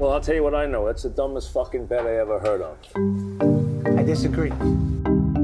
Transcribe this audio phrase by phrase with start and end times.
[0.00, 0.88] Well, I'll tell you what I know.
[0.88, 2.76] It's the dumbest fucking bet I ever heard of.
[3.96, 4.50] I disagree.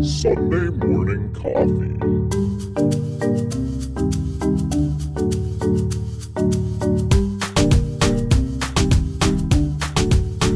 [0.02, 1.96] Sunday morning coffee.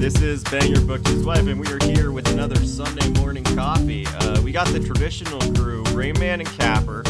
[0.00, 4.08] This is Banger Booked His Wife, and we are here with another Sunday morning coffee.
[4.08, 7.04] Uh, we got the traditional crew, Rayman and Capper.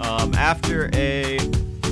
[0.00, 1.36] Um, after a,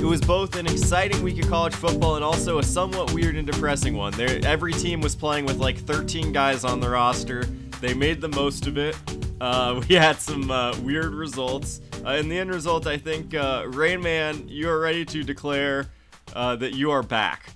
[0.01, 3.45] it was both an exciting week of college football and also a somewhat weird and
[3.45, 4.11] depressing one.
[4.13, 7.43] There, every team was playing with like 13 guys on the roster.
[7.81, 8.97] They made the most of it.
[9.39, 11.81] Uh, we had some uh, weird results.
[12.03, 15.91] Uh, in the end result, I think uh, Rainman, you are ready to declare
[16.33, 17.53] uh, that you are back.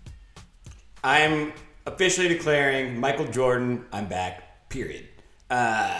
[1.03, 1.51] I'm
[1.87, 5.07] officially declaring Michael Jordan, I'm back, period.
[5.49, 5.99] Uh,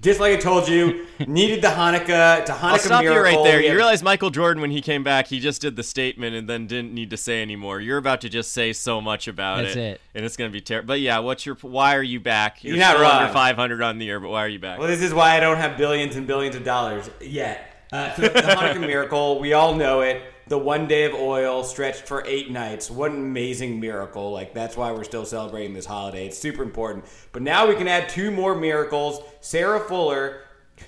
[0.00, 3.60] just like I told you, needed the Hanukkah to Hanukkah I'll stop you right there.
[3.60, 6.66] You realize Michael Jordan, when he came back, he just did the statement and then
[6.66, 7.80] didn't need to say anymore.
[7.80, 10.00] You're about to just say so much about That's it, it.
[10.14, 10.88] and it's gonna be terrible.
[10.88, 11.56] But yeah, what's your?
[11.56, 12.62] Why are you back?
[12.62, 14.78] You're, You're not still under 500 on the year, but why are you back?
[14.78, 17.86] Well, this is why I don't have billions and billions of dollars yet.
[17.92, 20.22] Uh, so the Hanukkah miracle, we all know it.
[20.48, 22.90] The one day of oil stretched for eight nights.
[22.90, 24.32] What an amazing miracle.
[24.32, 26.26] Like, that's why we're still celebrating this holiday.
[26.26, 27.04] It's super important.
[27.32, 29.20] But now we can add two more miracles.
[29.40, 30.40] Sarah Fuller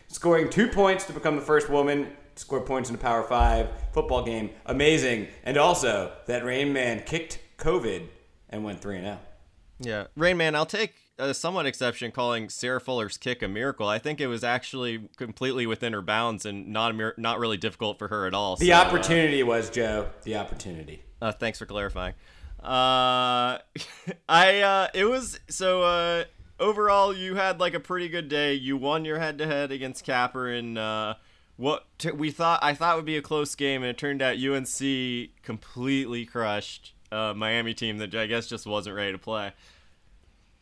[0.09, 3.69] scoring two points to become the first woman to score points in a Power Five
[3.93, 4.51] football game.
[4.67, 5.29] Amazing.
[5.45, 8.07] And also that Rain Man kicked COVID
[8.49, 9.19] and went 3 0.
[9.79, 13.87] Yeah, Rain Man, I'll take a somewhat exception calling Sarah Fuller's kick a miracle.
[13.87, 17.57] I think it was actually completely within her bounds and not a mir- not really
[17.57, 18.57] difficult for her at all.
[18.57, 20.09] The So, uh, opportunity was, Joe.
[20.23, 21.03] The opportunity.
[21.23, 22.15] Uh, thanks for clarifying.
[22.63, 23.59] Uh,
[24.29, 26.25] I uh, it was so uh,
[26.59, 28.55] overall you had like a pretty good day.
[28.55, 31.15] You won your head to head against Capper and uh,
[31.57, 34.37] what t- we thought I thought would be a close game, and it turned out
[34.39, 39.53] UNC completely crushed uh, Miami team that I guess just wasn't ready to play.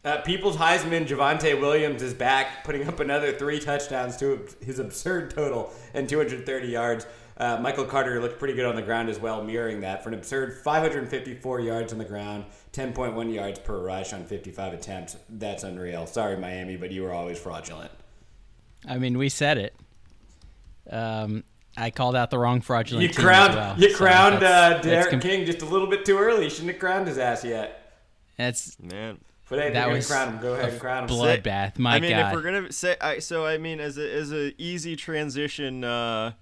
[0.04, 5.30] Uh, People's Heisman Javonte Williams is back, putting up another three touchdowns to his absurd
[5.30, 7.06] total and 230 yards.
[7.36, 10.14] Uh, Michael Carter looked pretty good on the ground as well, mirroring that for an
[10.14, 15.16] absurd 554 yards on the ground, 10.1 yards per rush on 55 attempts.
[15.28, 16.06] That's unreal.
[16.06, 17.90] Sorry, Miami, but you were always fraudulent.
[18.88, 19.74] I mean, we said it.
[20.90, 21.44] Um,
[21.76, 23.74] I called out the wrong fraudulent You team crowned, as well.
[23.80, 26.44] you so crowned uh, that's- that's D'Eriq com- King just a little bit too early.
[26.44, 28.00] You shouldn't have crowned his ass yet.
[28.36, 30.40] That's Man, But hey, That that was was crown him.
[30.42, 31.10] Go ahead and crown him.
[31.10, 31.78] bloodbath.
[31.78, 32.28] My I mean, God.
[32.28, 36.32] if we're gonna say, I, so I mean, as a as a easy transition, uh,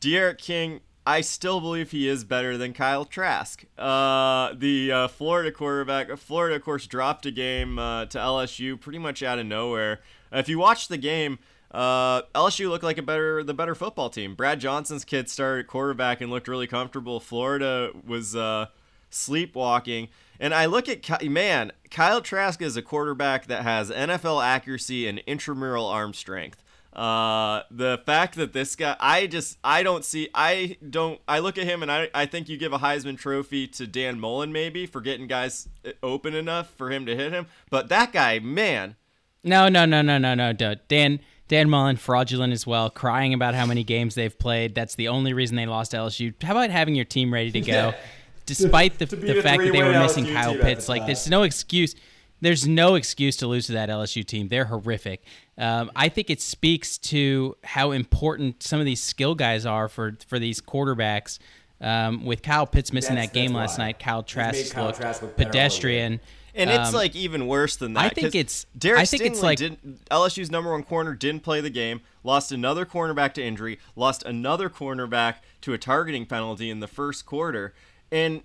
[0.00, 3.64] D'Eriq King, I still believe he is better than Kyle Trask.
[3.78, 8.98] Uh, the uh, Florida quarterback, Florida, of course, dropped a game uh, to LSU pretty
[8.98, 10.00] much out of nowhere.
[10.32, 11.38] if you watch the game.
[11.72, 14.34] Uh, LSU looked like a better, the better football team.
[14.34, 17.20] Brad Johnson's kid started quarterback and looked really comfortable.
[17.20, 18.66] Florida was uh,
[19.10, 20.08] sleepwalking.
[20.38, 25.18] And I look at man, Kyle Trask is a quarterback that has NFL accuracy and
[25.20, 26.62] intramural arm strength.
[26.92, 31.58] Uh, the fact that this guy, I just, I don't see, I don't, I look
[31.58, 34.86] at him and I, I think you give a Heisman Trophy to Dan Mullen maybe
[34.86, 37.48] for getting guys uh, open enough for him to hit him.
[37.68, 38.96] But that guy, man,
[39.44, 40.74] no, no, no, no, no, no, no.
[40.88, 44.74] Dan Dan Mullen fraudulent as well, crying about how many games they've played.
[44.74, 46.34] That's the only reason they lost LSU.
[46.42, 47.94] How about having your team ready to go,
[48.46, 50.86] despite the, To the fact that they were missing LSU Kyle Pitts?
[50.86, 51.94] the Like, there's no excuse.
[52.40, 54.48] There's no excuse to lose to that LSU team.
[54.48, 55.24] They're horrific.
[55.58, 60.16] Um, I think it speaks to how important some of these skill guys are for
[60.28, 61.38] for these quarterbacks.
[61.80, 63.86] Um, with Kyle Pitts missing That's- that game last why.
[63.86, 65.52] night, Kyle Trask Kyle looked Trask look better all over.
[65.52, 66.20] pedestrian.
[66.54, 68.04] And it's Um, like even worse than that.
[68.04, 71.12] I think 'cause it's- Derek I think it's Stingley like- didn't, LSU's number one corner
[71.14, 76.24] didn't play the game, lost another cornerback to injury, lost another cornerback to a targeting
[76.24, 77.74] penalty in the first quarter,
[78.16, 78.42] and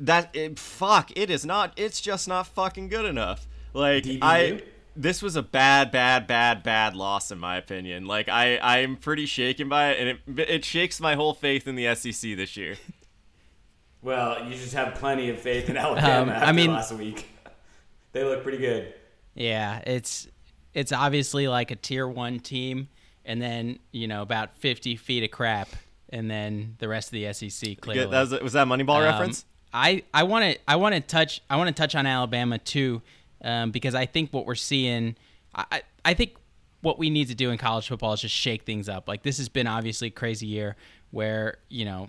[0.00, 1.72] that it, fuck it is not.
[1.76, 3.46] It's just not fucking good enough.
[3.72, 4.18] Like DBU?
[4.22, 4.62] I.
[4.94, 8.04] This was a bad, bad, bad, bad loss in my opinion.
[8.04, 11.76] Like I, I'm pretty shaken by it, and it, it shakes my whole faith in
[11.76, 12.76] the SEC this year.
[14.04, 17.28] Well, you just have plenty of faith in Alabama Um, I mean- last week.
[18.12, 18.92] They look pretty good.
[19.34, 20.28] Yeah, it's
[20.74, 22.88] it's obviously like a tier one team,
[23.24, 25.68] and then you know about fifty feet of crap,
[26.12, 28.10] and then the rest of the SEC clearly.
[28.10, 29.44] That was, was that Moneyball Um, reference?
[29.72, 33.00] I I want to I want to touch I want to touch on Alabama too,
[33.42, 35.16] um, because I think what we're seeing,
[35.54, 36.34] I I- I think
[36.82, 39.06] what we need to do in college football is just shake things up.
[39.08, 40.76] Like this has been obviously a crazy year
[41.12, 42.08] where you know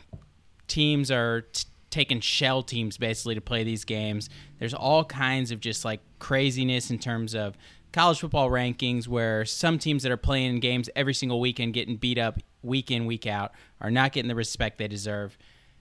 [0.68, 4.30] teams are t- taking shell teams basically to play these games.
[4.60, 7.56] There's all kinds of just like craziness in terms of
[7.94, 12.18] college football rankings where some teams that are playing games every single weekend getting beat
[12.18, 15.38] up week in week out are not getting the respect they deserve.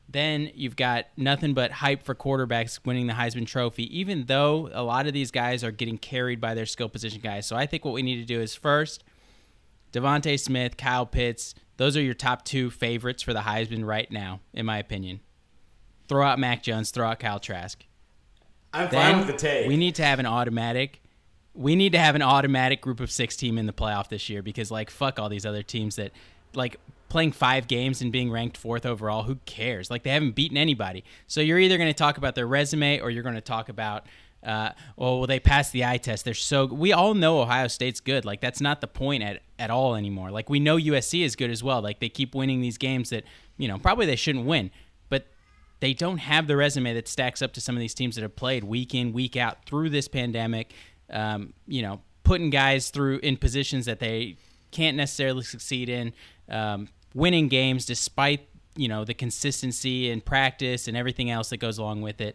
[0.09, 4.83] Then you've got nothing but hype for quarterbacks winning the Heisman Trophy, even though a
[4.83, 7.47] lot of these guys are getting carried by their skill position guys.
[7.47, 9.05] So I think what we need to do is first,
[9.93, 14.41] DeVonta Smith, Kyle Pitts, those are your top two favorites for the Heisman right now,
[14.53, 15.21] in my opinion.
[16.09, 17.85] Throw out Mac Jones, throw out Kyle Trask.
[18.75, 19.67] I'm Then fine with the take.
[19.69, 21.02] we need to have an automatic.
[21.55, 24.43] We need to have an automatic group of six team in the playoff this year
[24.43, 26.13] because like fuck all these other teams that
[26.55, 26.79] like
[27.13, 29.25] playing five games and being ranked fourth overall.
[29.25, 29.91] Who cares?
[29.91, 31.05] Like they haven't beaten anybody.
[31.27, 34.07] So you're either going to talk about their resume or you're going to talk about.
[34.43, 36.25] Uh, well, well, they passed the eye test.
[36.25, 36.65] They're so.
[36.65, 38.25] We all know Ohio State's good.
[38.25, 40.31] Like that's not the point at at all anymore.
[40.31, 41.81] Like we know USC is good as well.
[41.81, 43.25] Like they keep winning these games that
[43.57, 44.73] you know probably they shouldn't win,
[45.09, 45.27] but
[45.79, 48.35] they don't have the resume that stacks up to some of these teams that have
[48.35, 50.73] played week in, week out through this pandemic.
[51.13, 54.37] Um, you know, putting guys through in positions that they
[54.71, 56.13] can't necessarily succeed in,
[56.49, 61.79] um, winning games despite you know the consistency and practice and everything else that goes
[61.79, 62.35] along with it.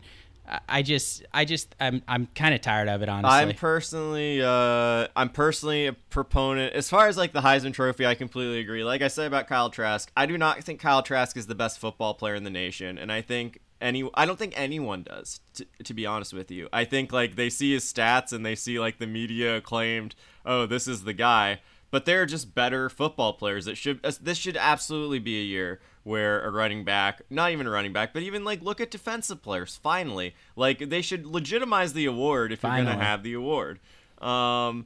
[0.69, 3.29] I- just, I just, I'm, I'm kind of tired of it, honestly.
[3.38, 6.73] I'm personally, uh, I'm personally a proponent.
[6.73, 8.85] As far as like the Heisman Trophy, I completely agree.
[8.85, 11.80] Like I said about Kyle Trask, I do not think Kyle Trask is the best
[11.80, 15.39] football player in the nation, and I think any, I don't think anyone does.
[15.56, 18.56] To, to be honest with you, I think like they see his stats and they
[18.56, 20.15] see like the media acclaimed,
[20.45, 21.59] oh, this is the guy.
[21.89, 23.65] But they're just better football players.
[23.65, 27.69] That should this should absolutely be a year where a running back, not even a
[27.69, 29.80] running back, but even like look at defensive players.
[29.81, 33.80] Finally, like they should legitimize the award if you're gonna have the award.
[34.19, 34.85] Um,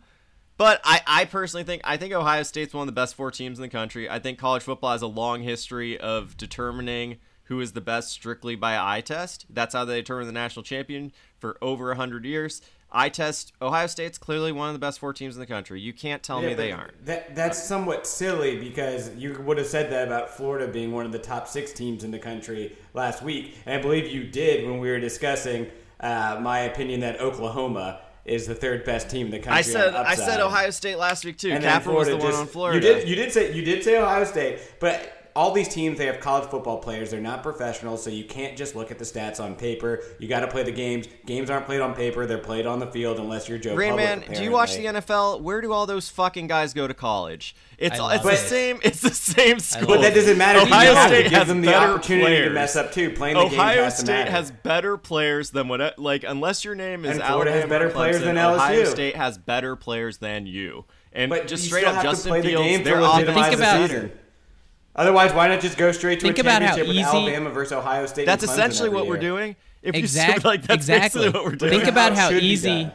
[0.57, 3.57] but I, I personally think I think Ohio State's one of the best four teams
[3.57, 4.07] in the country.
[4.07, 7.17] I think college football has a long history of determining
[7.51, 9.45] who is the best strictly by eye test.
[9.49, 12.61] That's how they determine the national champion for over hundred years.
[12.93, 13.51] Eye test.
[13.61, 15.81] Ohio State's clearly one of the best four teams in the country.
[15.81, 17.05] You can't tell Yeah, me they aren't.
[17.05, 21.11] That that's somewhat silly because you would have said that about Florida being one of
[21.11, 24.79] the top six teams in the country last week, and I believe you did when
[24.79, 25.67] we were discussing
[25.99, 29.57] uh, my opinion that Oklahoma is the third best team in the country.
[29.59, 30.39] I said I said.
[30.39, 31.51] Ohio State last week too.
[31.51, 32.77] And Capper was the Florida one just- on Florida.
[32.87, 36.05] You did you did say you did say Ohio State, but all these teams they
[36.05, 37.11] have college football players.
[37.11, 40.01] They're not professionals, so you can't just look at the stats on paper.
[40.19, 41.07] You got to play the games.
[41.25, 43.19] Games aren't played on paper; they're played on the field.
[43.19, 43.75] Unless you're Joe.
[43.75, 44.85] Rain Public, Man, do you watch the.
[44.85, 45.41] NFL?
[45.41, 47.55] Where do all those fucking guys go to college?
[47.77, 48.37] It's it's the it.
[48.37, 48.79] same.
[48.83, 49.87] It's the same school.
[49.87, 50.59] But that doesn't matter.
[50.59, 52.47] Ohio you State give has them the opportunity players.
[52.49, 53.09] to mess up too.
[53.11, 56.75] Playing the game Ohio has to State has better players than what like unless your
[56.75, 58.87] name is And Florida has Alabama better or players Clemson, than Ohio LSU.
[58.91, 60.85] State has better players than you.
[61.13, 63.47] And But just straight up, Justin play the Fields, game to their legitimize offense.
[63.47, 64.11] Think the about- season.
[64.95, 67.49] Otherwise, why not just go straight to Think a about how championship with easy- Alabama
[67.51, 68.25] versus Ohio State?
[68.25, 69.21] That's essentially every what we're year?
[69.21, 69.55] doing.
[69.81, 71.29] If you Exact- like that's exactly.
[71.29, 71.71] what we're doing.
[71.71, 72.89] Think about how it should be easy-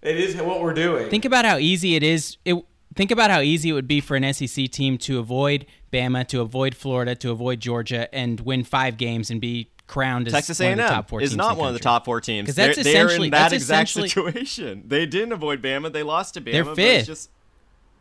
[0.00, 1.10] It is what we're doing.
[1.10, 2.36] Think about how easy it is.
[2.44, 2.54] It,
[2.94, 6.40] think about how easy it would be for an SEC team to avoid Bama, to
[6.40, 10.72] avoid Florida, to avoid Georgia, and win five games and be crowned as Texas A&M
[10.72, 12.46] of the top four is teams not one of the top four teams.
[12.46, 14.84] 'Cause that's they're, they're in that that's exact essentially- situation.
[14.86, 15.92] They didn't avoid Bama.
[15.92, 16.52] They lost to Bama.
[16.52, 17.06] They're but it's fifth.
[17.06, 17.30] just-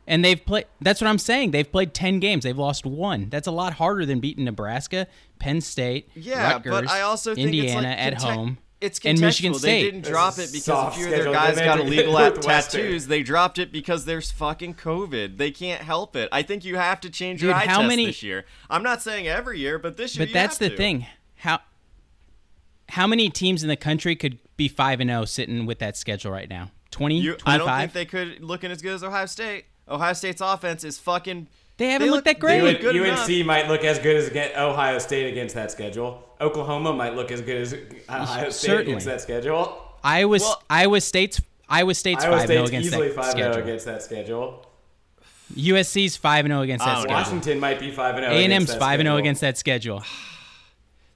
[0.09, 0.65] And they've played.
[0.79, 1.51] That's what I'm saying.
[1.51, 2.45] They've played ten games.
[2.45, 3.27] They've lost one.
[3.29, 5.05] That's a lot harder than beating Nebraska,
[5.37, 8.99] Penn State, Yeah, Rutgers, but I also think Indiana it's like at conte- home, It's
[9.03, 9.59] and Michigan contextual.
[9.59, 9.81] State.
[9.83, 13.07] They didn't drop it because a soft few of their guys got illegal at tattoos.
[13.07, 15.37] They dropped it because there's fucking COVID.
[15.37, 16.29] They can't help it.
[16.31, 18.45] I think you have to change your Dude, eye how test many- this year.
[18.69, 20.21] I'm not saying every year, but this year.
[20.25, 20.77] But you that's have the to.
[20.77, 21.05] thing.
[21.35, 21.59] How
[22.89, 26.31] how many teams in the country could be five and zero sitting with that schedule
[26.31, 26.71] right now?
[26.91, 29.65] 20, You, I don't think they could looking as good as Ohio State.
[29.89, 31.47] Ohio State's offense is fucking.
[31.77, 32.61] They haven't look- looked that great.
[32.63, 33.45] look UNC enough.
[33.45, 36.23] might look as good as against Ohio State against that schedule.
[36.41, 37.73] Oklahoma might look as good as
[38.09, 38.91] Ohio State Certainly.
[38.93, 39.77] against that schedule.
[40.03, 43.25] Iowa Well- Iowa State's Iowa State's Iowa five zero oh State's against easily that 5
[43.25, 43.63] 0 schedule.
[43.63, 44.63] against that schedule.
[45.55, 47.15] USC's five and zero against that don't schedule.
[47.17, 48.27] Washington might be 5 0.
[48.27, 50.03] A and M's five and zero against that schedule.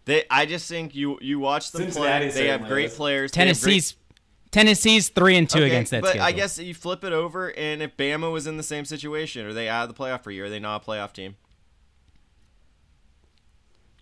[0.06, 2.30] They, I just think you you watch them play.
[2.30, 2.96] They have great is.
[2.96, 3.32] players.
[3.32, 3.96] They have great- Tennessee's
[4.52, 6.26] Tennessee's three and two Okay, against that but schedule.
[6.26, 9.54] I guess you flip it over, and if Bama was in the same situation, are
[9.54, 10.46] they out of the playoff for a year?
[10.46, 11.36] Are they not a playoff team?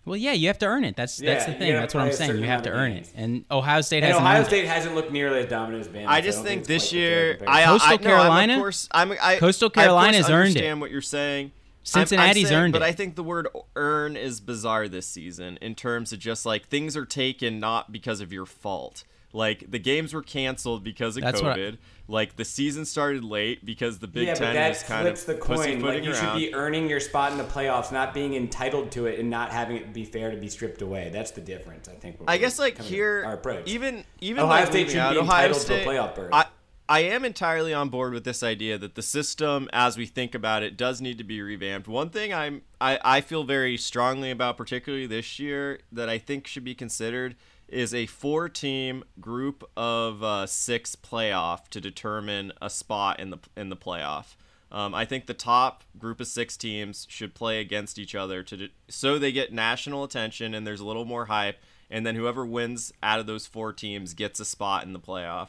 [0.06, 0.96] Well, yeah, you have to earn it.
[0.96, 1.72] That's that's the thing.
[1.74, 2.38] That's what I'm saying.
[2.38, 3.12] You have to amount of earn it.
[3.14, 4.68] And Ohio State And hasn't Ohio State it.
[4.68, 6.06] hasn't looked nearly as dominant as Bama.
[6.06, 7.38] I just don't think it's this quite the fair year.
[7.46, 8.52] I, Coastal I, no, I'm Carolina?
[8.54, 10.48] of course, I'm, I, Coastal I of course Carolina's earned it.
[10.56, 11.44] understand what you're saying.
[11.46, 12.80] I'm- I'm Cincinnati's saying- earned but it.
[12.80, 16.66] But I think the word "earn" is bizarre this season in terms of just like
[16.68, 19.04] things are taken not because of your fault.
[19.32, 21.78] Like the games were canceled because of That's what I- COVID.
[22.08, 25.20] like the season started late because the Big yeah, Ten but that was kind flips
[25.22, 25.56] of the coin.
[25.56, 29.06] Like pussyfooting you should be earning your spot in the playoffs, not being entitled to
[29.06, 31.10] it, and not having it be fair to be stripped away.
[31.12, 32.16] That's the difference, I think.
[32.26, 33.68] I guess like here, our approach.
[33.68, 36.30] even even Ohio like, State should out be Ohio entitled to a playoff berth.
[36.32, 36.46] I
[36.88, 40.64] I am entirely on board with this idea that the system, as we think about
[40.64, 41.86] it, does need to be revamped.
[41.86, 46.48] One thing I'm I, I feel very strongly about, particularly this year, that I think
[46.48, 47.36] should be considered
[47.70, 53.68] is a four-team group of uh, six playoff to determine a spot in the in
[53.68, 54.34] the playoff.
[54.72, 58.56] Um, I think the top group of six teams should play against each other to
[58.56, 61.58] de- so they get national attention and there's a little more hype,
[61.90, 65.48] and then whoever wins out of those four teams gets a spot in the playoff.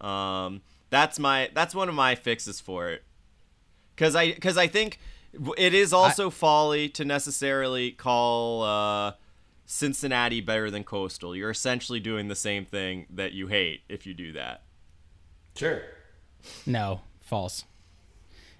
[0.00, 3.02] Um, that's my that's one of my fixes for it.
[3.96, 4.98] Cause I cause I think
[5.58, 9.12] it is also I, folly to necessarily call uh,
[9.66, 11.34] Cincinnati better than Coastal.
[11.34, 14.62] You're essentially doing the same thing that you hate if you do that.
[15.56, 15.82] Sure.
[16.66, 17.64] No, false.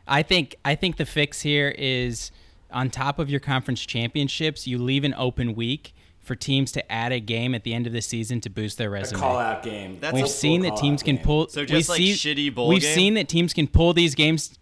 [0.06, 2.30] I think I think the fix here is
[2.70, 7.12] on top of your conference championships, you leave an open week for teams to add
[7.12, 9.18] a game at the end of the season to boost their resume.
[9.18, 9.98] A call out game.
[10.00, 11.48] That's we've seen that teams can pull.
[11.48, 12.94] So just like seen, shitty bowl We've game?
[12.94, 14.58] seen that teams can pull these games.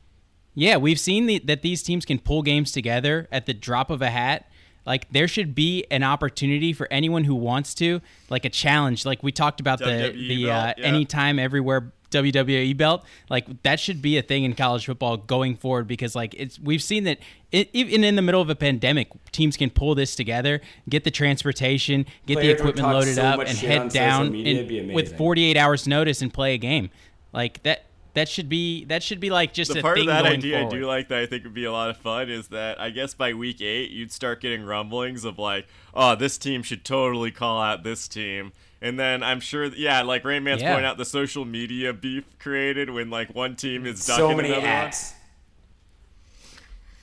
[0.54, 4.02] Yeah, we've seen the, that these teams can pull games together at the drop of
[4.02, 4.50] a hat.
[4.84, 9.06] Like there should be an opportunity for anyone who wants to, like a challenge.
[9.06, 10.84] Like we talked about WWE the the uh, yeah.
[10.84, 13.04] anytime, everywhere WWE belt.
[13.28, 16.82] Like that should be a thing in college football going forward because like it's we've
[16.82, 17.18] seen that
[17.50, 21.10] it, even in the middle of a pandemic, teams can pull this together, get the
[21.10, 25.88] transportation, get Players the equipment loaded so up, and head down in, with 48 hours
[25.88, 26.90] notice and play a game.
[27.32, 30.14] Like that that should be that should be like just the a part thing of
[30.14, 30.74] that idea forward.
[30.74, 32.90] I do like that I think would be a lot of fun is that I
[32.90, 37.30] guess by week eight you'd start getting rumblings of like, oh, this team should totally
[37.30, 38.52] call out this team.
[38.80, 40.72] And then I'm sure, yeah, like Rain Man's Yeah.
[40.72, 44.66] pointing out the social media beef created when like one team is So many another
[44.66, 44.90] one.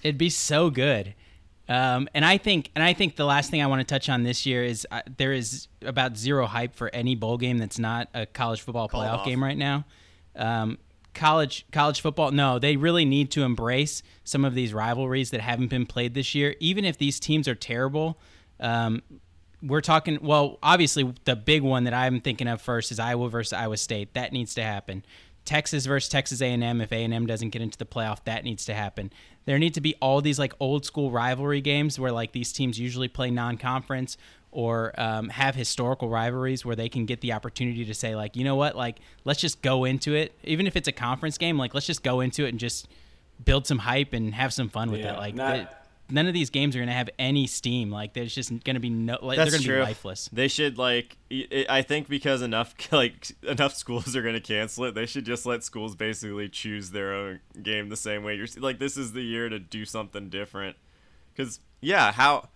[0.04, 1.13] It'd be so good.
[1.68, 4.24] Um, and I think, and I think the last thing I want to touch on
[4.24, 8.10] this year is uh, there is about zero hype for any bowl game that's not
[8.13, 9.25] a college football Called playoff off.
[9.25, 9.86] game right now.
[10.36, 10.78] Um,
[11.20, 15.68] college college football, no, they really need to embrace some of these rivalries that haven't
[15.68, 16.56] been played this year.
[16.60, 18.18] Even if these teams are terrible,
[18.60, 19.04] um,
[19.62, 20.18] we're talking.
[20.22, 24.14] Well, obviously, the big one that I'm thinking of first is Iowa versus Iowa State.
[24.14, 25.04] That needs to happen.
[25.44, 26.80] Texas versus Texas A&M.
[26.80, 29.12] If A&M doesn't get into the playoff, that needs to happen.
[29.46, 32.80] There need to be all these like old school rivalry games where like these teams
[32.80, 34.18] usually play non-conference
[34.51, 38.44] or um, have historical rivalries where they can get the opportunity to say like, you
[38.44, 40.34] know what, like let's just go into it.
[40.44, 42.88] Even if it's a conference game, like let's just go into it and just
[43.44, 45.18] build some hype and have some fun with Yeah, it.
[45.18, 45.75] Like not- the-
[46.12, 47.91] none of these games are going to have any steam.
[47.91, 49.20] Like there's just going to be no.
[49.22, 49.77] Like That's they're going to true.
[49.77, 50.27] be lifeless.
[50.34, 51.18] They should like.
[51.32, 55.25] I I think because enough like enough schools are going to cancel it, they should
[55.25, 58.34] just let schools basically choose their own game the same way.
[58.36, 60.75] You're like, this is the year to do something different.
[61.36, 62.50] Because yeah, how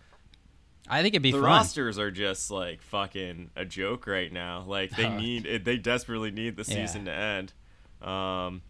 [0.90, 1.46] I think it'd be the fun.
[1.48, 4.64] rosters are just like fucking a joke right now.
[4.68, 5.18] Like they Oh.
[5.18, 5.62] need.
[5.64, 6.86] They desperately need the Yeah.
[6.86, 7.54] season to end.
[8.02, 8.62] Um,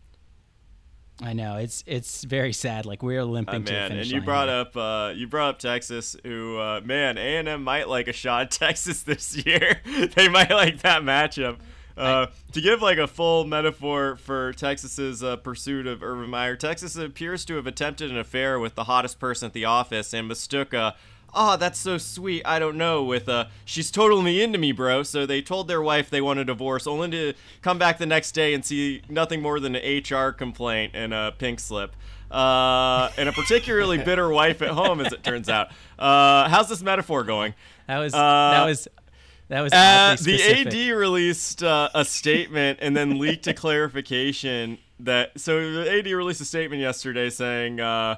[1.22, 2.86] I know it's it's very sad.
[2.86, 5.50] Like we're limping Uh, to the finish and you line brought up uh, you brought
[5.50, 9.36] up Texas, who uh, man, A and M might like a shot at Texas this
[9.46, 9.82] year.
[10.16, 11.58] they might like that matchup.
[11.96, 16.96] Uh, to give like a full metaphor for Texas's uh, pursuit of Urban Meyer, Texas
[16.96, 20.74] appears to have attempted an affair with the hottest person at the office and mistook
[20.74, 20.96] a
[21.36, 25.04] oh that's so sweet I don't know with uh she's totally into me bro.
[25.04, 28.32] So they told their wife they want a divorce, only to come back the next
[28.34, 31.96] day and see nothing more than an HR complaint and a pink slip
[32.34, 35.70] uh, and a particularly bitter wife at home, as it turns out.
[36.00, 37.54] Uh, how's this metaphor going?
[37.88, 38.88] That was Uh, that was
[39.50, 40.42] that was Uh, the.
[40.42, 45.40] AD released uh, a statement and then leaked a clarification that.
[45.40, 48.16] So the AD released a statement yesterday saying, uh,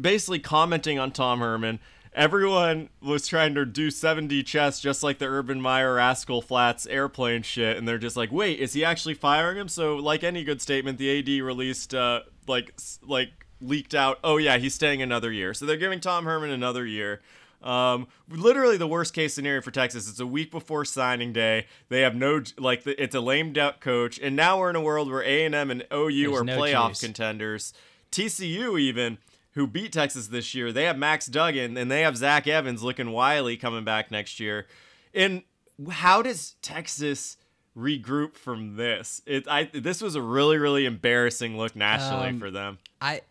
[0.00, 1.80] basically commenting on Tom Herman.
[2.14, 7.42] Everyone was trying to do 70 chess just like the Urban Meyer Rascal Flatts airplane
[7.42, 9.68] shit, and they're just like, wait, is he actually firing him?
[9.68, 12.72] So, like any good statement, the AD released, uh, like,
[13.02, 15.54] like leaked out, oh yeah, he's staying another year.
[15.54, 17.20] So they're giving Tom Herman another year.
[17.64, 20.08] Um, literally the worst case scenario for Texas.
[20.08, 21.66] It's a week before signing day.
[21.88, 25.10] They have no like it's a lame duck coach, and now we're in a world
[25.10, 27.72] where A and M and OU There's are no playoff contenders.
[28.12, 29.18] TCU even
[29.54, 30.72] who beat Texas this year.
[30.72, 34.66] They have Max Duggan and they have Zach Evans looking wily coming back next year.
[35.14, 35.42] And
[35.90, 37.36] how does Texas
[37.76, 39.20] regroup from this?
[39.26, 42.78] It I this was a really really embarrassing look nationally Um, for them.
[43.00, 43.22] I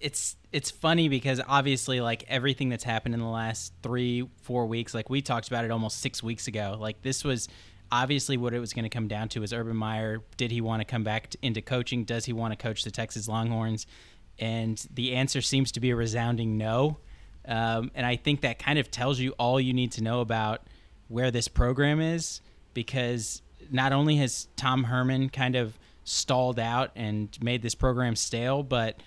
[0.00, 4.94] it's it's funny because obviously like everything that's happened in the last three four weeks
[4.94, 7.48] like we talked about it almost six weeks ago like this was
[7.92, 10.80] obviously what it was going to come down to is urban meyer did he want
[10.80, 13.86] to come back into coaching does he want to coach the texas longhorns
[14.38, 16.98] and the answer seems to be a resounding no
[17.46, 20.66] um, and i think that kind of tells you all you need to know about
[21.08, 22.40] where this program is
[22.74, 28.62] because not only has tom herman kind of stalled out and made this program stale.
[28.62, 29.00] But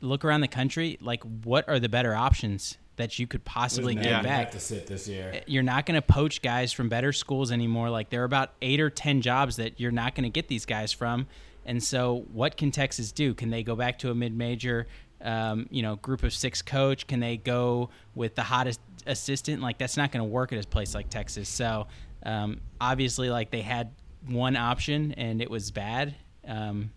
[0.00, 4.22] look around the country, like what are the better options that you could possibly get
[4.22, 4.50] back?
[4.52, 5.42] to sit this year.
[5.46, 7.90] You're not going to poach guys from better schools anymore.
[7.90, 10.66] Like there are about eight or ten jobs that you're not going to get these
[10.66, 11.26] guys from.
[11.68, 13.34] And so, what can Texas do?
[13.34, 14.86] Can they go back to a mid-major,
[15.20, 17.06] um, you know, group of six coach?
[17.06, 19.60] Can they go with the hottest assistant?
[19.60, 21.46] Like that's not going to work at a place like Texas.
[21.46, 21.86] So,
[22.24, 23.90] um, obviously, like they had
[24.26, 26.14] one option and it was bad,
[26.46, 26.90] um,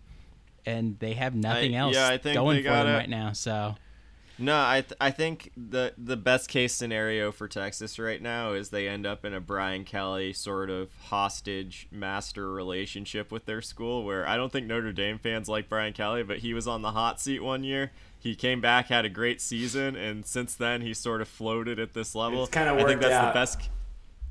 [0.64, 3.32] and they have nothing I- else yeah, I think going for them right now.
[3.34, 3.74] So,
[4.38, 8.70] No, I th- I think the the best case scenario for Texas right now is
[8.70, 14.04] they end up in a Brian Kelly sort of hostage master relationship with their school
[14.04, 16.92] where I don't think Notre Dame fans like Brian Kelly, but he was on the
[16.92, 17.92] hot seat one year.
[18.18, 21.92] He came back, had a great season, and since then he sort of floated at
[21.92, 22.44] this level.
[22.44, 23.32] It's kinda I think that's out.
[23.32, 23.68] the best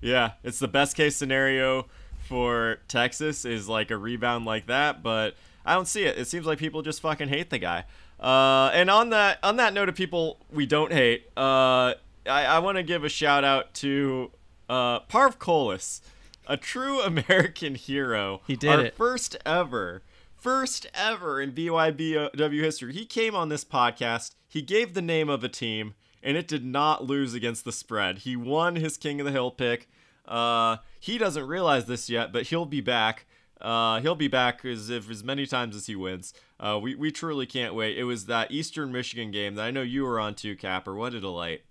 [0.02, 1.86] yeah, it's the best case scenario
[2.28, 6.18] for Texas is like a rebound like that, but I don't see it.
[6.18, 7.86] It seems like people just fucking hate the guy.
[8.20, 11.94] Uh, and on that on that note of people we don't hate, uh,
[12.26, 14.32] I, I want to give a shout out to
[14.70, 16.02] uh, Parv Colas,
[16.48, 18.42] a true American hero.
[18.48, 18.96] He did Our it.
[18.96, 20.04] first ever,
[20.36, 22.94] first ever in BYBW history.
[22.94, 24.36] He came on this podcast.
[24.48, 28.20] He gave the name of a team, and it did not lose against the spread.
[28.20, 29.90] He won his King of the Hill pick.
[30.28, 33.26] Uh, he doesn't realize this yet, but he'll be back.
[33.62, 36.34] Uh, he'll be back as if as many times as he wins.
[36.60, 37.98] Uh, we we truly can't wait.
[37.98, 40.96] It was that Eastern Michigan game that I know you were on too, Capper.
[40.96, 41.62] What a delight!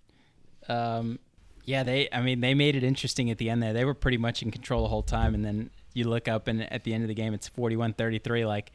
[0.68, 1.18] um,
[1.64, 2.08] yeah, they.
[2.12, 3.72] I mean, they made it interesting at the end there.
[3.72, 6.62] They were pretty much in control the whole time, and then you look up, and
[6.72, 8.46] at the end of the game, it's 41-33.
[8.46, 8.72] Like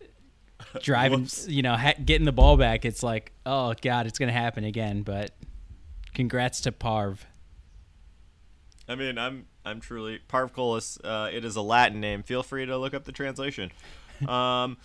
[0.82, 2.84] driving, you know, ha- getting the ball back.
[2.84, 5.02] It's like, oh god, it's gonna happen again.
[5.02, 5.32] But
[6.14, 7.18] congrats to Parv.
[8.88, 10.98] I mean, I'm I'm truly Parvcolis.
[11.04, 12.22] Uh, it is a Latin name.
[12.22, 13.70] Feel free to look up the translation.
[14.28, 14.76] um,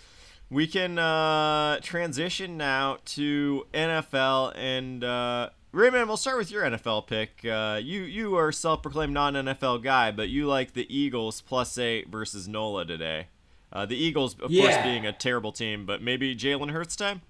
[0.50, 6.06] we can uh, transition now to NFL and uh, Rayman.
[6.06, 7.44] We'll start with your NFL pick.
[7.44, 12.08] Uh, you you are a self-proclaimed non-NFL guy, but you like the Eagles plus eight
[12.08, 13.26] versus Nola today.
[13.72, 17.22] Uh, the Eagles, of course, being a terrible team, but maybe Jalen Hurts time.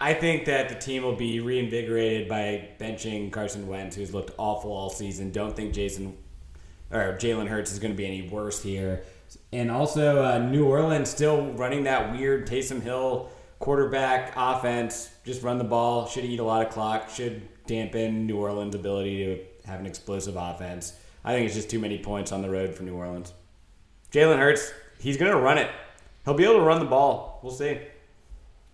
[0.00, 4.72] I, think that the team will be reinvigorated by benching Carson Wentz, who's looked awful
[4.72, 5.30] all season.
[5.30, 6.16] Don't think Jason
[6.90, 9.02] or Jalen Hurts is going to be any worse here.
[9.52, 15.10] And also, uh, New Orleans still running that weird Taysom Hill quarterback offense.
[15.24, 16.06] Just run the ball.
[16.06, 17.10] Should eat a lot of clock.
[17.10, 20.92] Should dampen New Orleans' ability to have an explosive offense.
[21.24, 23.32] I think it's just too many points on the road for New Orleans.
[24.12, 25.70] Jalen Hurts, he's going to run it.
[26.24, 27.40] He'll be able to run the ball.
[27.42, 27.80] We'll see.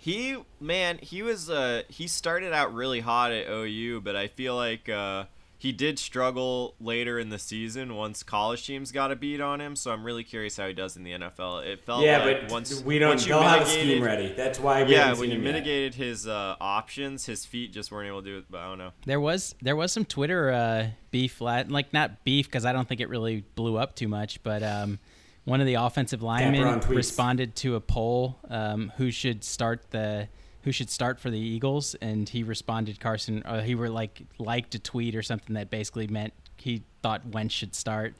[0.02, 4.56] He man, he was uh he started out really hot at OU, but I feel
[4.56, 5.26] like uh
[5.58, 9.76] he did struggle later in the season once college teams got a beat on him.
[9.76, 11.64] So I'm really curious how he does in the NFL.
[11.64, 13.10] It felt Yeah, like but once we don't.
[13.10, 14.32] once you They'll have a scheme ready.
[14.36, 14.82] That's why.
[14.82, 15.52] We Yeah, haven't when you him yet.
[15.52, 18.46] mitigated his uh, options, his feet just weren't able to do it.
[18.50, 18.90] But I don't know.
[19.06, 23.00] There was there was some Twitter uh, beef, like not beef because I don't think
[23.00, 24.98] it really blew up too much, but um,
[25.44, 30.28] one of the offensive linemen responded to a poll um, who should start the
[30.62, 33.42] who should start for the Eagles, and he responded Carson.
[33.44, 37.54] Uh, he were like liked a tweet or something that basically meant he thought Wentz
[37.54, 38.14] should start.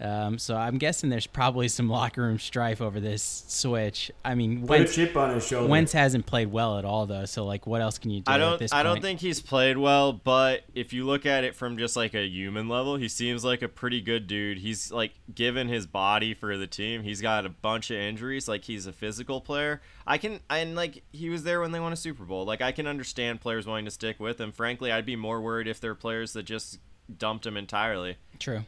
[0.00, 4.12] Um, so I'm guessing there's probably some locker room strife over this switch.
[4.24, 5.68] I mean, Put a Wentz, chip on his shoulder.
[5.68, 8.38] Wentz hasn't played well at all though, so like, what else can you do I
[8.38, 8.58] don't.
[8.60, 11.96] this I don't think he's played well, but if you look at it from just
[11.96, 14.58] like a human level, he seems like a pretty good dude.
[14.58, 17.02] He's like given his body for the team.
[17.02, 18.46] He's got a bunch of injuries.
[18.46, 19.80] Like he's a physical player.
[20.06, 22.44] I can and like he was there when they won a Super Bowl.
[22.44, 24.52] Like I can understand players wanting to stick with him.
[24.52, 26.78] Frankly, I'd be more worried if they're players that just
[27.16, 28.16] dumped him entirely.
[28.38, 28.64] True.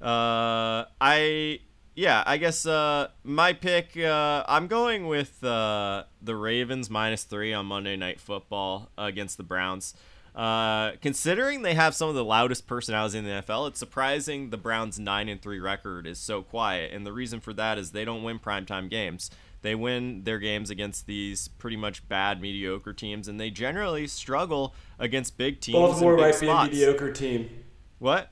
[0.00, 1.60] Uh, I
[1.94, 3.96] yeah, I guess uh, my pick.
[3.96, 9.42] Uh, I'm going with uh, the Ravens minus three on Monday Night Football against the
[9.42, 9.94] Browns.
[10.38, 14.56] Uh, considering they have some of the loudest personalities in the NFL, it's surprising the
[14.56, 18.04] Browns' nine and three record is so quiet, and the reason for that is they
[18.04, 19.32] don't win primetime games.
[19.62, 24.76] They win their games against these pretty much bad, mediocre teams, and they generally struggle
[25.00, 25.74] against big teams.
[25.74, 27.50] Baltimore might be a mediocre team.
[27.98, 28.30] What?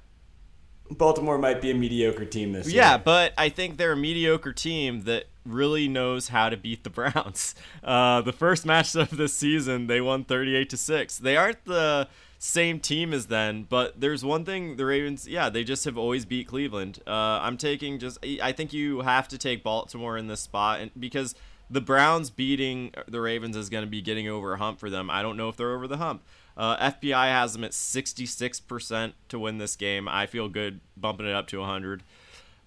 [0.91, 2.83] Baltimore might be a mediocre team this year.
[2.83, 6.91] Yeah, but I think they're a mediocre team that really knows how to beat the
[6.91, 7.55] Browns.
[7.85, 11.19] Uh, the first match of this season, they won 38 to 6.
[11.19, 15.63] They aren't the same team as then, but there's one thing the Ravens, yeah, they
[15.63, 16.99] just have always beat Cleveland.
[17.07, 20.91] Uh, I'm taking just I think you have to take Baltimore in this spot and
[20.99, 21.37] because
[21.71, 25.11] the Browns beating the Ravens is going to be getting over a hump for them.
[25.11, 26.23] I don't know if they're over the hump.
[26.57, 30.09] Uh, FPI has them at 66% to win this game.
[30.09, 32.03] I feel good bumping it up to 100.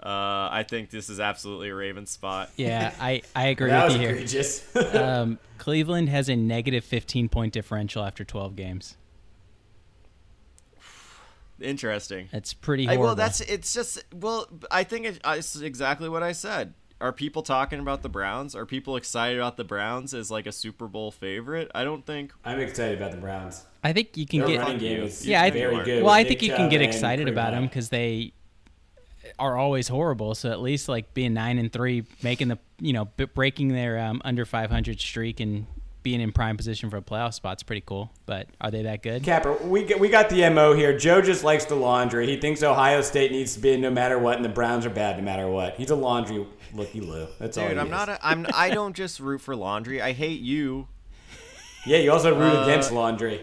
[0.02, 2.52] Uh, I think this is absolutely a Ravens spot.
[2.56, 4.16] Yeah, I, I agree That with was you here.
[4.16, 4.76] egregious.
[4.96, 8.96] Um, Cleveland has a negative 15 point differential after 12 games.
[11.60, 12.30] Interesting.
[12.32, 14.48] That's pretty I, well, that's it's just well.
[14.72, 16.74] I think it, it's exactly what I said.
[17.02, 18.56] Are people talking about the Browns?
[18.56, 21.72] Are people excited about the Browns as like a Super Bowl favorite?
[21.74, 22.34] I don't think.
[22.44, 23.64] I'm excited about the Browns.
[23.84, 24.60] I think you can Their get.
[24.60, 26.04] running game is Yeah, I- very good.
[26.04, 28.34] Well, I think Nick you can get excited about them because they
[29.38, 30.36] are always horrible.
[30.36, 34.22] So at least like being nine and three, making the you know breaking their um,
[34.26, 35.68] under 500 streak and
[36.10, 38.10] being in prime position for a playoff spot's pretty cool.
[38.26, 39.22] But are they that good?
[39.22, 40.98] Capper, we get, we got the mo here.
[40.98, 42.26] Joe just likes the laundry.
[42.26, 44.90] He thinks Ohio State needs to be in no matter what, and the Browns are
[44.90, 45.76] bad no matter what.
[45.76, 47.28] He's a laundry looky loo.
[47.38, 47.68] That's all.
[47.70, 47.92] Dude, I'm is.
[47.92, 48.10] not.
[48.10, 48.48] A, I'm.
[48.56, 50.02] I don't just root for laundry.
[50.02, 50.88] I hate you.
[51.86, 53.42] Yeah, you also root Uh, against laundry.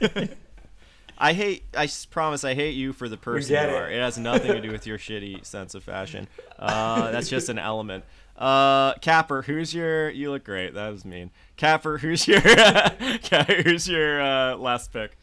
[1.20, 1.62] I hate.
[1.76, 2.42] I promise.
[2.42, 3.74] I hate you for the person you get it.
[3.76, 3.88] are.
[3.88, 6.26] It has nothing to do with your shitty sense of fashion.
[6.58, 8.04] Uh, that's just an element.
[8.38, 10.08] Uh, Capper, who's your?
[10.10, 10.72] You look great.
[10.74, 11.32] That was mean.
[11.56, 12.40] Capper, who's your?
[13.64, 15.18] who's your uh, last pick?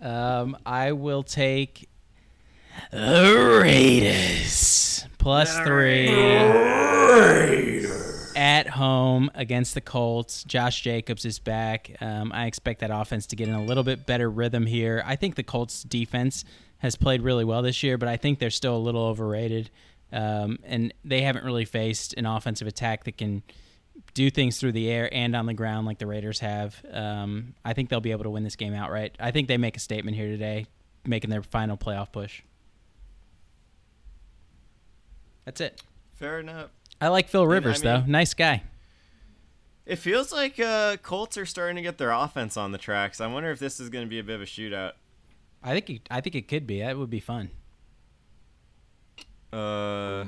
[0.00, 1.88] Um, I will take
[2.90, 6.08] the Raiders plus three
[8.36, 10.44] at home against the Colts.
[10.44, 11.96] Josh Jacobs is back.
[12.00, 15.02] Um, I expect that offense to get in a little bit better rhythm here.
[15.06, 16.44] I think the Colts defense
[16.78, 19.70] has played really well this year, but I think they're still a little overrated.
[20.12, 23.42] Um, and they haven't really faced an offensive attack that can
[24.14, 26.80] do things through the air and on the ground like the Raiders have.
[26.90, 29.16] Um, I think they'll be able to win this game outright.
[29.18, 30.66] I think they make a statement here today,
[31.04, 32.42] making their final playoff push.
[35.44, 35.82] That's it.
[36.14, 36.70] Fair enough.
[37.00, 38.02] I like Phil I Rivers though.
[38.06, 38.62] Nice guy.
[39.84, 43.20] It feels like uh, Colts are starting to get their offense on the tracks.
[43.20, 44.92] I wonder if this is going to be a bit of a shootout.
[45.62, 46.80] I think it, I think it could be.
[46.80, 47.50] That would be fun.
[49.56, 50.26] Uh,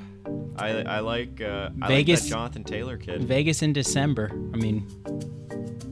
[0.57, 3.23] I I like uh, I Vegas- like that Jonathan Taylor kid.
[3.23, 4.31] Vegas in December.
[4.31, 4.87] I mean,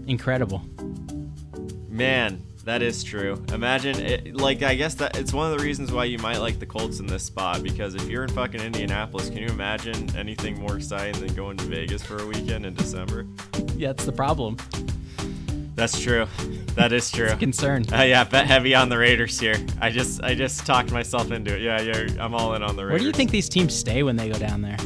[0.08, 0.63] incredible.
[1.88, 3.43] Man, that is true.
[3.54, 6.60] Imagine, it, like, I guess that it's one of the reasons why you might like
[6.60, 10.60] the Colts in this spot because if you're in fucking Indianapolis, can you imagine anything
[10.60, 13.26] more exciting than going to Vegas for a weekend in December?
[13.76, 14.58] Yeah, that's the problem.
[15.78, 16.26] That's true.
[16.74, 17.36] That is true.
[17.36, 17.86] Concern.
[17.94, 19.56] Uh, yeah, bet heavy on the Raiders here.
[19.80, 21.62] I just I just talked myself into it.
[21.62, 22.92] Yeah, yeah, I'm all in on the Raiders.
[22.94, 24.78] Where do you think these teams stay when they go down there?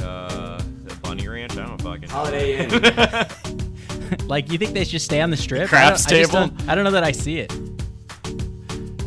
[0.00, 1.52] Uh, the Bunny Ranch?
[1.52, 2.08] I don't fucking.
[2.08, 2.14] know.
[2.14, 4.26] Holiday Inn.
[4.28, 5.68] like, you think they should stay on the strip?
[5.68, 6.48] Craps I don't, I just table?
[6.48, 7.52] don't- I don't know that I see it.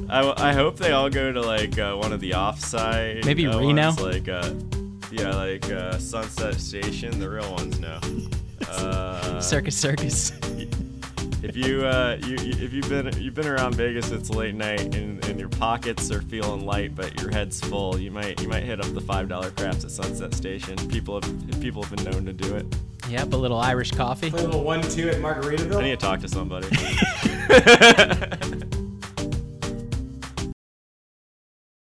[0.07, 3.25] I, I hope they all go to like uh, one of the offside.
[3.25, 3.87] Maybe uh, Reno?
[3.87, 4.53] ones, like uh,
[5.11, 7.17] yeah, like uh, Sunset Station.
[7.19, 7.99] The real ones, no.
[8.71, 10.31] Uh, Circus Circus.
[11.43, 14.95] if you uh, you you- if you've been you've been around Vegas, it's late night
[14.95, 17.97] and, and your pockets are feeling light, but your head's full.
[17.99, 20.75] You might you might hit up the five dollar craps at Sunset Station.
[20.87, 22.65] People have people have been known to do it.
[23.09, 24.27] yep, a little Irish coffee.
[24.29, 25.77] A little one-two at Margaritaville.
[25.79, 26.67] I need to talk to somebody.